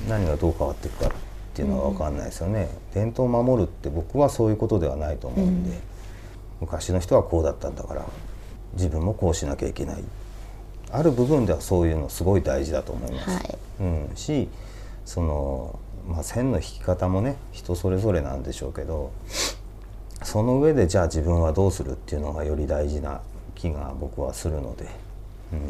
[0.08, 1.10] 何がどう変わっていくかっ
[1.54, 2.68] ていうのは分かんないですよね。
[2.94, 5.78] 伝統を守るって僕はそういうことではないと思うんで、
[6.60, 8.04] 昔の人はこうだったんだから
[8.74, 10.04] 自分もこうしなきゃいけない。
[10.90, 13.28] ある部分ではそういうのすごい大事だと思います。
[13.28, 13.58] はい。
[13.80, 14.48] うん、し
[15.04, 19.12] その、まあ、線の引き方もね人それぞれなんでしょうけど
[20.22, 23.20] その上でじゃあ自分はどうするっていうのがより大事な
[23.58, 24.86] 気が僕はするので、
[25.52, 25.60] うん。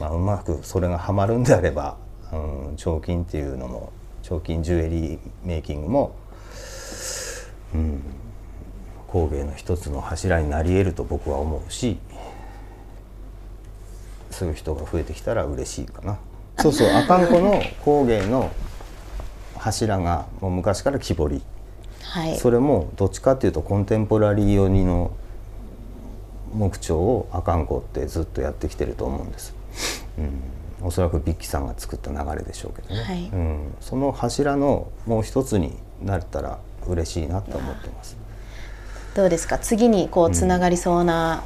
[0.00, 1.96] まあ、うまくそれがはまるんであれば、
[2.32, 6.14] うん、彫金っていうのも彫金ジュエリーメイキングも、
[7.74, 8.02] うん、
[9.08, 11.98] 工芸の一つの柱になり得ると僕は思うし
[14.30, 16.18] そういう人が増えてきたら嬉しいかな。
[16.58, 18.50] そうそう阿寒湖の工芸の
[19.58, 21.42] 柱がもう昔から木彫り、
[22.02, 22.38] はい。
[22.38, 25.10] それもどっちかっていうとコンテンポラリー寄りの
[26.52, 29.54] 木彫を阿寒湖ってずっとやってきてると思うんです。
[30.18, 33.30] うん、おそらくビッキさんが作った流れでしょうけどね、はい。
[33.32, 38.16] うん、その柱のもう一つになれたら嬉しいなと思ってます。
[39.14, 39.58] どうですか？
[39.58, 41.42] 次にこうつながりそうな、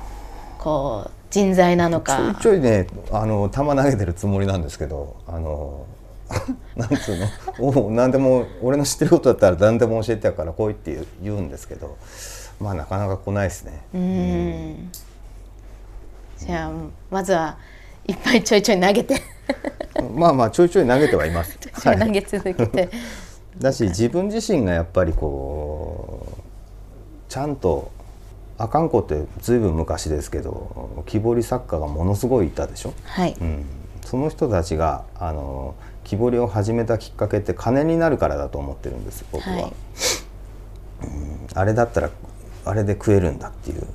[0.58, 5.86] こう人材なのちょいかちょいねあの球投げてるつもりなんですけどあの
[6.76, 7.16] なんつう
[7.60, 7.86] の？
[7.86, 11.96] お何でも俺の知ってることだったら何でも教えてやから来いって言うんですけど
[12.60, 13.80] まあなかなか来ないですね。
[13.94, 14.90] うん。
[16.38, 16.70] じゃあ
[17.10, 17.56] まずは
[18.06, 19.22] いっぱいちょいちょい投げて。
[20.14, 21.58] まあまあちょいちょい投げてはいます。
[21.72, 22.90] はい投げ続けて、
[23.58, 26.40] だし自分自身がやっぱりこう
[27.28, 27.90] ちゃんと
[28.58, 32.94] 阿寒湖ってずいぶん昔ですけど木彫り作家がものすごいいたでしょ？
[33.04, 33.64] はい、うん、
[34.04, 39.72] その人たちがあの木彫りを始めたきっかけって金になるからだと思ってるんです僕は、はい。
[41.54, 42.10] あれだったら
[42.64, 43.86] あれで食えるんだっていう。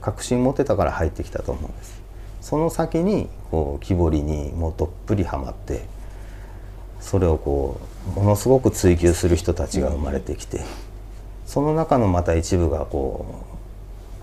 [0.00, 2.00] 確信持てたから入ってきたと思うんです。
[2.40, 5.86] その先にこう木彫りにもうどっぷりはまって
[7.00, 7.80] それをこ
[8.16, 10.64] うものすごく追求する人たちが生まれてきて
[11.46, 13.44] その中のまた一部がこ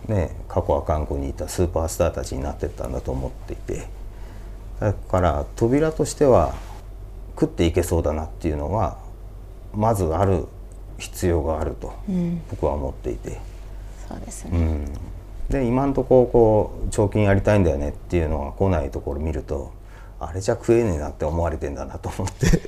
[0.08, 3.88] うね過去は韓国にいたスーパースターたちになってったんだと思っていて
[4.80, 6.56] だから扉としては
[7.40, 8.98] 食っていけそうだなっていうのは
[9.74, 10.48] まずある
[10.98, 13.40] 必要があるとうん、僕は思っていて、
[14.08, 14.86] そうですね、うん、
[15.50, 19.74] で今んとここう彫金やりたいんだよねっていうのが来ないところ見ると
[20.20, 22.62] あれじゃ食えねえなって思われてんだなと思って。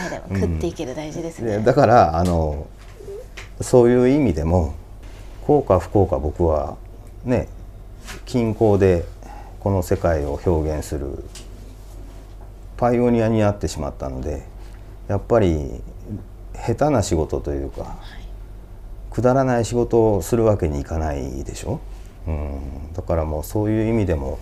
[0.00, 2.66] まあでも食っていける大事ですね、でだからあの
[3.60, 4.74] そういう意味でも
[5.42, 6.76] 幸か不幸か僕は
[7.24, 7.48] ね
[8.26, 9.04] 近郊で
[9.60, 11.24] この世界を表現する
[12.76, 14.42] パイオニアになってしまったので
[15.10, 15.82] やっぱり
[16.54, 17.98] 下手な仕事というか、
[19.10, 21.80] くだらない仕事をするわけにいかないでしょ、
[22.28, 24.38] うん、だからもうそういう意味でも、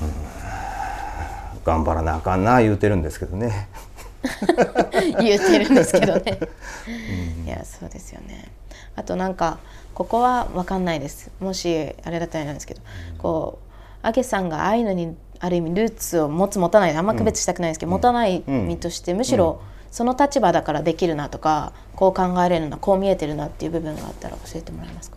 [0.00, 0.10] うん
[1.64, 3.68] 頑張らなあかんな言うてるんですけどね。
[5.20, 6.38] 言ってるんですけどね、
[7.44, 8.52] いやそうですよね。
[8.94, 9.58] あとなんか
[9.92, 11.32] ここは分かんないです。
[11.40, 12.80] もしあれだったらなんですけど、
[13.18, 13.66] こう
[14.02, 25.16] あげさんがああいうのにある意味ルーツを持つ持たないあんま区別したくないですけど、持たない身として、むしろその立場だからできるなとかこう考えれるなこう見えてるなっていう部分があったら教えてもらえますか？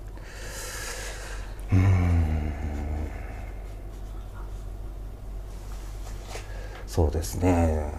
[6.87, 7.91] そうですね。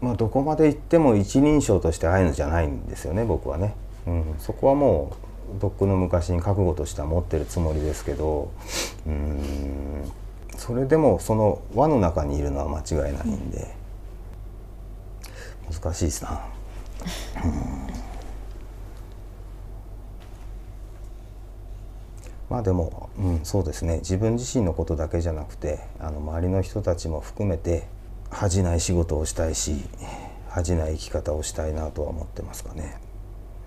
[0.00, 3.74] まあどこまで行っても一人称としてアイヌじゃないんですよね僕はね、
[4.06, 5.12] うん、そこはも
[5.56, 8.50] うとっくの昔に覚悟としては持ってるつもりですけど
[9.06, 10.10] うん
[10.56, 13.74] それでもその輪の中にいるのは間違いないんで、
[15.70, 16.48] 難しいですな。
[22.48, 23.98] まあでも、うん、そうですね。
[23.98, 27.88] 自分自身のことだけじゃなくてあの周りの人たちも含めて
[28.30, 29.84] 恥じない仕事をしたいし
[30.50, 33.00] 恥じない生き方をしたいなとは思ってますかね。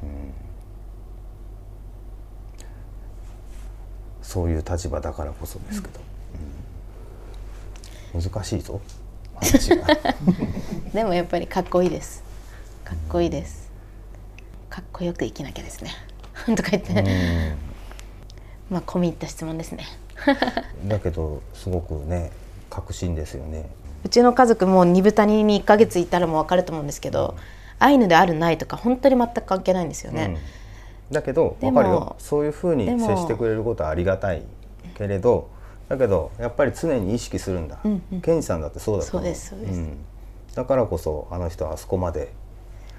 [0.04, 0.10] うん、
[4.21, 6.64] そういう立場だからこそですけど、うん。
[8.21, 8.80] 難しいぞ。
[10.93, 12.23] でもやっぱりかっこいいです。
[12.86, 13.69] かっこいいです。
[14.69, 15.91] かっこよく生きなきゃですね。
[16.56, 17.04] とか言って、
[18.69, 19.86] まあ込み入った質問ですね。
[20.84, 22.32] う んだけどすごくね
[22.69, 23.69] 確信ですよね。
[24.06, 27.36] うちの家族も二豚に1ヶ月いたらもう分かると思うんですけど、
[27.80, 30.38] アイヌであるないとか本当に全く関係ないんですよね、
[31.10, 31.13] うん。
[31.13, 32.15] だけど分かるよ。
[32.19, 34.43] そういうふうに接してくれることはありがたい
[34.95, 35.49] けれど
[35.88, 38.21] だけどやっぱり常に意識するんだ、うんうん。
[38.21, 39.80] ケンジさんだってそうだと思そうですそうです。
[39.80, 39.98] ん。
[40.56, 42.32] だからこそあの人はあそこまで、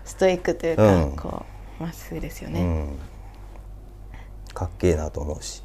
[0.05, 1.17] ストイックというか、うん。
[1.17, 1.45] こ
[1.81, 2.99] うまっすぐですよね、うん、
[4.55, 5.63] かっけえなと思うし、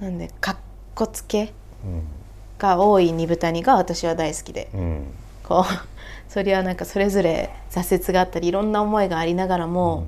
[0.00, 0.56] なんでかっ
[0.94, 1.52] こつけ
[1.84, 2.02] うん。
[2.58, 4.70] が多い二豚にが私は大好きで。
[4.74, 5.06] うん。
[5.44, 10.06] こうそれはなんかそれぞれ挫折があったりいろんな思いがありながらも、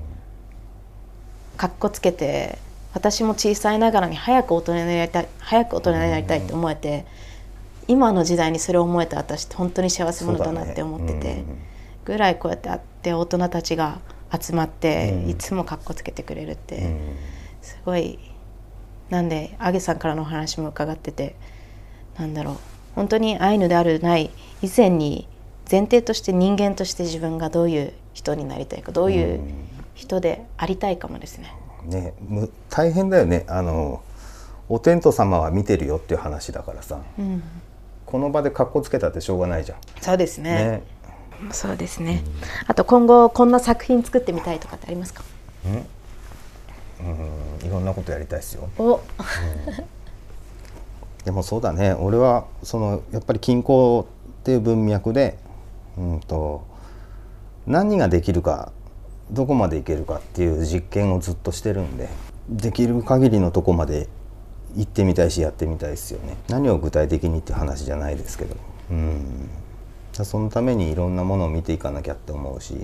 [1.56, 2.58] かっこつけて
[2.94, 7.06] 私も小さいながらに早く大人になりたい早く大人になりたいって思えて、
[7.86, 11.44] 今の時代にそれを思えた私って本当に幸せ者だなって思ってて、
[12.04, 14.00] ぐらいこうやってあって大人たちが
[14.32, 15.30] 集まって、うん。
[15.30, 16.84] いつもかっこつけてくれるって、うん。
[16.84, 16.98] うん
[17.68, 18.18] すごい
[19.10, 21.36] なんでアゲさんからのお話も伺ってて
[22.18, 22.56] なんだろう
[22.94, 24.30] 本当にアイヌであるない
[24.62, 25.28] 以前に
[25.70, 29.40] 前提として人間として自分がどういう人になりたいかどういう
[29.94, 31.54] 人でありたいかもですね。
[31.84, 33.44] ねむ大変だよね。
[33.48, 34.02] あの
[34.68, 37.42] お天道様は見てるよっていう話だからさ、うん、
[38.04, 39.78] この場で格好つけたってしょうがないじゃん。
[40.00, 40.82] そうですね。
[41.40, 41.52] ね。
[41.52, 42.22] そうですね。
[42.66, 45.22] あと今後こんな作品作ってみたいとかってありますか？
[45.66, 45.86] うん。
[47.64, 48.68] いろんなことやりたいですよ。
[48.76, 49.00] お、
[51.24, 51.92] でもそうだね。
[51.92, 54.08] 俺はそのやっぱり均衡
[54.40, 55.38] っていう文脈で、
[55.96, 56.66] うん、と
[57.68, 58.72] 何ができるか
[59.30, 62.08] どこまでいけるかっていう実験をずっとしてるんで
[62.48, 64.08] できる限りのとこまで
[64.76, 68.56] 行ってみたいしやってみたいですよね何を具体的にって話じゃないですけど
[68.90, 69.48] うん
[70.16, 72.74] だそのためにいろんなものを見ていかなきゃって思うし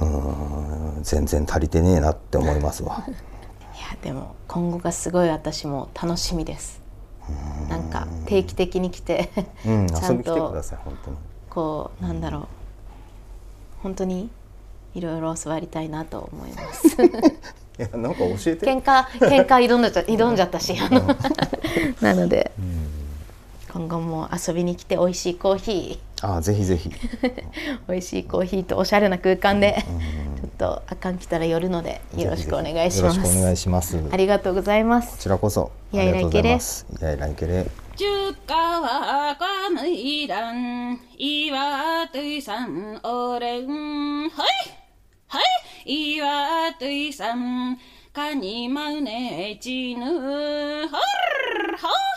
[0.00, 3.04] うん全然足りてねえなって思いますわ。
[3.08, 6.82] いやでも今後がすごい私も楽しみです。
[7.68, 9.30] なんか定期的に来て
[9.66, 11.16] うん、 ちゃん遊び来てくだとさい本当に。
[11.50, 12.46] こうなんだろう
[13.86, 14.28] 本当に
[14.96, 16.88] いろいろ教わりたいなと思います。
[17.78, 18.66] いやなんか教えて。
[18.66, 21.16] 喧嘩喧嘩挑んだ挑んじゃったしあの
[22.00, 22.50] なので
[23.72, 26.88] 今後も遊びに来て美味しいコーヒあぜひぜひ。
[26.88, 27.38] ー
[27.88, 29.76] 美味しいコーヒーとおしゃれな空間で
[30.40, 33.16] ちょっとあかん来たら寄るのでよろしくお願いします。
[33.18, 34.02] よろしくお願いします。
[34.10, 35.12] ありがとうございます。
[35.12, 35.70] こちらこそ。
[35.92, 36.54] いやいらいけれ。
[36.54, 37.85] ありがとうござ
[41.18, 42.20] いわと。
[42.20, 44.28] いさん、おれん。
[44.28, 44.30] はい
[45.28, 45.40] は
[45.86, 46.20] い
[46.76, 46.84] け
[49.00, 49.56] れ。
[49.56, 49.96] Chúc
[51.80, 52.15] cao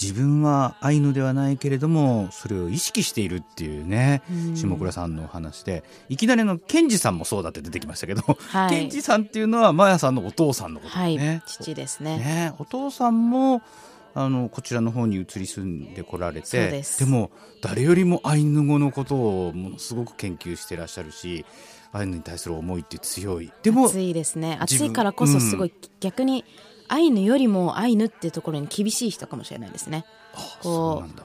[0.00, 4.22] 自分はアイヌではないけれどもそれを意識しているっていうね
[4.54, 8.70] 下倉さんのお話でいきなりのケンジさんもそうだって出てきましたけど、はい。
[8.70, 11.42] ケンジさんっていうのはマヤさんのお父さんのことはい、ね。
[11.46, 12.18] 父ですね。
[12.18, 12.52] ね。
[12.58, 13.62] お父さんも
[14.14, 17.04] あのこちらの方に移り住んでこられてです。
[17.06, 17.30] も
[17.62, 21.44] 誰よりもアイヌ語のことをものすごく研究してらっしゃるし
[21.92, 23.52] アイヌに対する思いって強い。
[23.62, 24.58] でも暑いですね。
[24.62, 26.44] 自分暑いからこそすごい、逆に
[26.90, 30.04] アイヌよりもアイヌってところに厳しい人かもしれないですね。
[30.34, 31.22] あこうそうなんだ、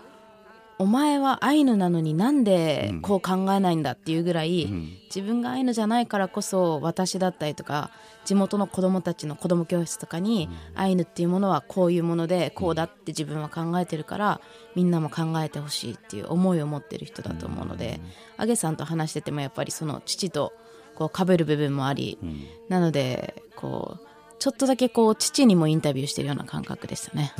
[0.78, 3.01] お前はアイヌなのになんでうん。
[3.01, 4.97] こう考えないんだっていうぐらい、うん。
[5.05, 7.91] 自分がアイヌじゃないからこそ私だったりとか
[8.26, 14.41] 地元の子供たちの子供教室とかに、アイヌっていうものはこういうものでこうだって自分は考えてるから
[14.76, 17.99] みんなも考えてほしいっていう思いを持ってる人だと思うので、
[18.38, 20.53] アゲさんと話しててもやっぱりその父と
[20.95, 22.43] こう被る部分もあり、ん。
[22.70, 24.05] なのでこう
[24.38, 27.34] ちょっとだけこう父にもインタビューしてるような感覚でしたね。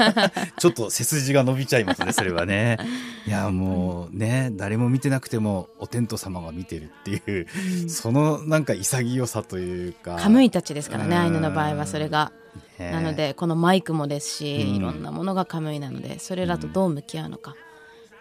[0.58, 2.78] ちょっと背筋が伸びちゃいますね、それはね。
[3.26, 10.16] いや、もうね、誰も見てなくても、お天道様が見てるっていう、そのなんか潔さというか。
[10.16, 12.32] カムイたちですからね、うんアイヌの場合はそれが。
[12.78, 17.54] ねなのでこのマイクもですし、うんいろんなものがカムイなのでそれらとどう向き合うのか、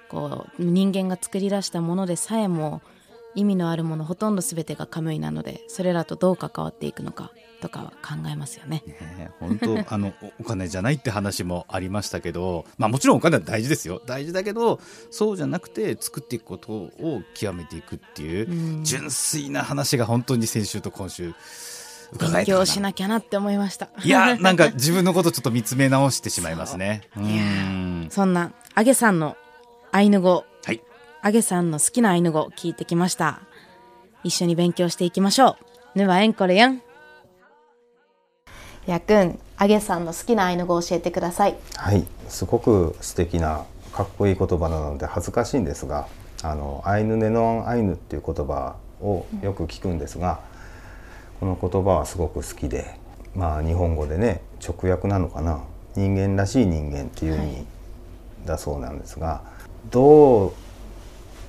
[0.10, 2.82] こう人間が作り出したものでさえも
[3.36, 8.84] 意味のあるものほとんど全てがカムイなのでそれらとどう関わっていくのかとかは考えますよね。
[9.18, 14.82] ね本当 あのおお金じゃないって話もありましたけど、まあ、もちろんお金は大事ですよ大事だけど
[15.12, 21.34] そうじゃなくて作っていくことを極めていくっていう、うん純粋な話が本当に先週と今週
[22.14, 23.90] 伺勉強しなきゃなって思いました。
[24.04, 27.04] いや なんか自分のことちょっと見つめ直してしまいますね。
[27.16, 29.38] うんそんなアゲさんの
[29.92, 30.82] アイヌ語はい
[31.22, 33.42] アゲさんの好きなアイヌ語聞いてきました。
[34.24, 35.58] 一緒に勉強していきましょ
[35.96, 36.00] う。
[36.00, 36.82] ぬはえんこれやん。
[38.88, 41.56] やくん、アゲさんの好きなアイヌ語を教えてください。
[41.76, 46.08] はい、すごく素敵なかっこいい言葉なので恥ずかしいんですが、
[46.42, 50.40] あのアイヌネノンアイヌっていう言葉をよく聞くんですが、
[51.40, 52.96] この言葉はすごく好きで、
[53.36, 55.62] まあ日本語でね直訳なのかな、
[55.96, 57.66] 人間らしい人間っていう意味
[58.46, 59.42] だそうなんですが、
[59.92, 60.54] どう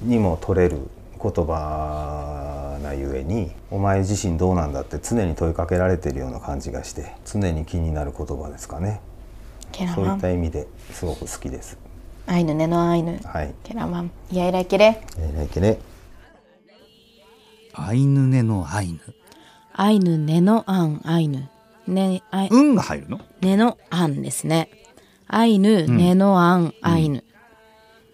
[0.02, 0.78] にも取れる
[1.22, 9.00] 言葉なゆえにお前自身どうなんだって常に問いかけられているような感じがして常に気になる言葉ですかね。
[9.72, 10.18] そういケラマン。
[10.18, 11.78] った意味ですごく好きです。
[12.26, 13.20] アイヌネノアイヌ。
[13.24, 13.54] はい。
[13.64, 14.10] ケラマン。
[14.30, 15.02] いやいらいけれ。
[15.18, 15.78] えー、来ね。
[17.74, 19.00] アイヌネのアイヌ
[19.72, 21.48] アイヌネノアンアイヌ。
[21.86, 23.20] ね、アイ運が入るの？
[23.40, 24.68] ネノアンですね。
[25.26, 27.24] アイヌネノアンアイヌ。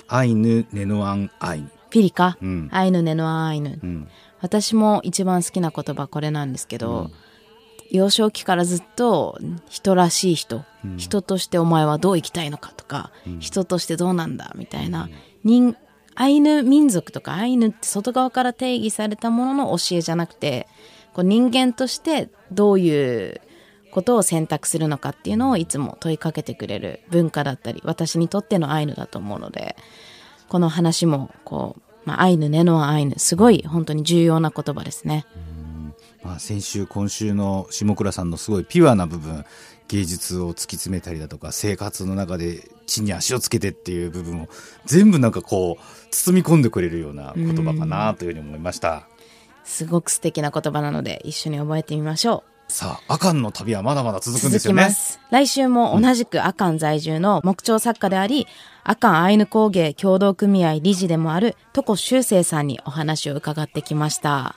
[0.07, 4.07] アイヌネノアンアイヌピリカ、うんアイヌネノアンアイヌ。
[4.43, 7.11] うん私も一番好きな言葉これなんですけど、
[7.91, 10.65] 幼少期からずっと人らしい人、
[10.97, 13.11] 人としてお前はどう生きたいのかとか、
[13.41, 15.09] 人としてどうなんだみたいな、
[15.43, 15.77] 人
[16.15, 20.67] アイヌ民族とかアイヌって外側から定義されたものの教えじゃなくて
[21.15, 23.41] こう人間としてどういう
[23.93, 29.77] ことを選択するのかっていうのをいつも問いかけてくれる文化だったり私にとってのアイヌだと思うので
[30.49, 35.27] この話もこう、まあ、アイヌねのアイヌすごい本当に重要な言葉ですね。
[36.25, 39.45] まあ、先週今週の下倉さんのすごいピュアな部分
[39.89, 44.49] 芸術を突き詰めたりだとか生活の中で地に足をつけてっていう部分を
[44.87, 49.07] 全部なんかこう包み込んでくれるような言葉かなというふうに思いました。
[49.65, 54.83] すごく素敵な言葉なので一緒に覚えてみましょうさあアカンの旅はまだまだ続くん続ですよね。
[54.83, 55.21] きます。
[55.31, 58.47] 来週も同じくアカン在住の木彫作家であり、
[58.85, 64.55] アカンアイヌ工芸協同組合理事でもある床修正さんにお話を伺ってきました。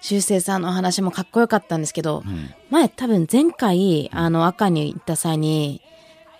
[0.00, 2.24] 修正さんのお話もかっこよかったんですけど、
[2.70, 5.80] 前多分前回あのアカンに行った際に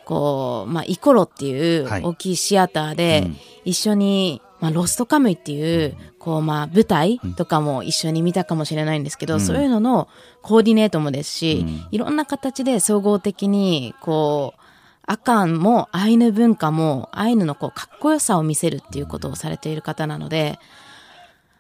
[0.05, 2.03] こう、まあ、イコロっていうはい。
[2.03, 3.37] 大きいシアターでうん。
[3.65, 9.41] 一緒に、まあ、ロストカムイっていう、こうまあ舞台とかも一緒に見たかもしれないんですけど、うん。
[9.41, 10.09] そういうのの
[10.41, 11.89] コーディネートもですし、うん。
[11.91, 14.61] いろんな形で総合的にこう
[15.05, 20.61] アカンもアイヌ文化もアイヌのこうかっこよさを見せるっていうことをされている方なので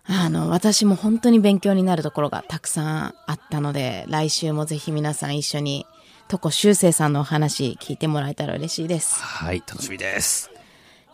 [0.04, 5.86] あの私も本当に勉強になるところがたくさんあったので来週もぜひ皆さん一緒に
[6.30, 9.20] 床修正さんのお話聞いてもらえたら嬉しいです。
[9.20, 10.51] はい楽しみです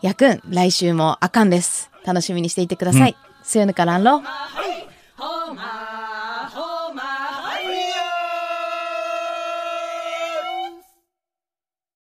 [0.01, 1.91] やくん、来週もあかんです。
[2.05, 3.17] 楽しみにしていてください。
[3.43, 4.19] せ、すよぬからんろ。
[4.19, 5.78] はい